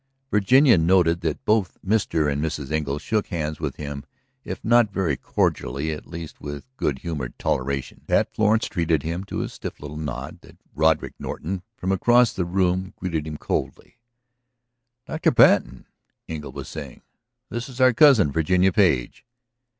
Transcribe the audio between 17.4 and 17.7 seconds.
"this